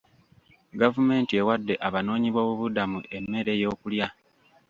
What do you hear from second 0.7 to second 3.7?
Gavumenti ewadde abanoonyi b'obubudamu emmere